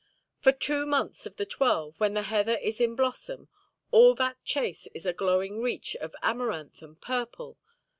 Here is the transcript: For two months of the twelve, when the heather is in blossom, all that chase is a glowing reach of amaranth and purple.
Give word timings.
For 0.39 0.51
two 0.51 0.87
months 0.87 1.27
of 1.27 1.35
the 1.35 1.45
twelve, 1.45 1.99
when 1.99 2.15
the 2.15 2.23
heather 2.23 2.57
is 2.57 2.81
in 2.81 2.95
blossom, 2.95 3.49
all 3.91 4.15
that 4.15 4.43
chase 4.43 4.87
is 4.95 5.05
a 5.05 5.13
glowing 5.13 5.61
reach 5.61 5.95
of 5.97 6.15
amaranth 6.23 6.81
and 6.81 6.99
purple. 6.99 7.59